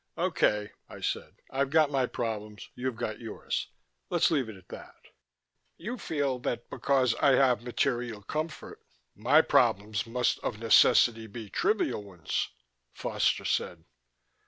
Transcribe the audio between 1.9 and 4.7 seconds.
my problems, you've got yours. Let's leave it at